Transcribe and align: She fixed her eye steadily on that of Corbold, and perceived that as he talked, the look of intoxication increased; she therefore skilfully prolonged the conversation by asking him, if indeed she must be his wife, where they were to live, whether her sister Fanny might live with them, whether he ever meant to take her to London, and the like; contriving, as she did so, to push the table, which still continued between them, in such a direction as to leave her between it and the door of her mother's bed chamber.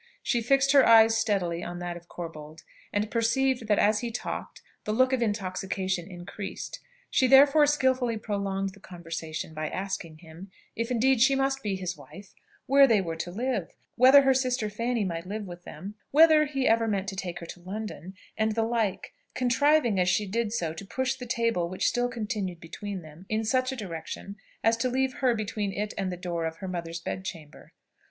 She 0.23 0.41
fixed 0.41 0.71
her 0.71 0.83
eye 0.83 1.05
steadily 1.09 1.63
on 1.63 1.77
that 1.77 1.95
of 1.95 2.09
Corbold, 2.09 2.63
and 2.91 3.11
perceived 3.11 3.67
that 3.67 3.77
as 3.77 3.99
he 3.99 4.09
talked, 4.09 4.63
the 4.83 4.91
look 4.93 5.13
of 5.13 5.21
intoxication 5.21 6.07
increased; 6.09 6.79
she 7.11 7.27
therefore 7.27 7.67
skilfully 7.67 8.17
prolonged 8.17 8.69
the 8.73 8.79
conversation 8.79 9.53
by 9.53 9.69
asking 9.69 10.17
him, 10.17 10.49
if 10.75 10.89
indeed 10.89 11.21
she 11.21 11.35
must 11.35 11.61
be 11.61 11.75
his 11.75 11.95
wife, 11.95 12.33
where 12.65 12.87
they 12.87 12.99
were 12.99 13.15
to 13.17 13.29
live, 13.29 13.75
whether 13.93 14.23
her 14.23 14.33
sister 14.33 14.71
Fanny 14.71 15.03
might 15.03 15.27
live 15.27 15.45
with 15.45 15.65
them, 15.65 15.93
whether 16.09 16.45
he 16.45 16.67
ever 16.67 16.87
meant 16.87 17.07
to 17.09 17.15
take 17.15 17.37
her 17.37 17.45
to 17.45 17.59
London, 17.59 18.15
and 18.35 18.55
the 18.55 18.63
like; 18.63 19.13
contriving, 19.35 19.99
as 19.99 20.09
she 20.09 20.25
did 20.25 20.51
so, 20.51 20.73
to 20.73 20.83
push 20.83 21.13
the 21.13 21.27
table, 21.27 21.69
which 21.69 21.87
still 21.87 22.09
continued 22.09 22.59
between 22.59 23.03
them, 23.03 23.27
in 23.29 23.43
such 23.43 23.71
a 23.71 23.75
direction 23.75 24.35
as 24.63 24.75
to 24.75 24.89
leave 24.89 25.13
her 25.21 25.35
between 25.35 25.71
it 25.71 25.93
and 25.95 26.11
the 26.11 26.17
door 26.17 26.45
of 26.47 26.55
her 26.55 26.67
mother's 26.67 26.99
bed 27.01 27.23
chamber. 27.23 27.71